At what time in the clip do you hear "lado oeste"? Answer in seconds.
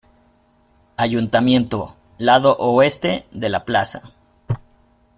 2.17-3.27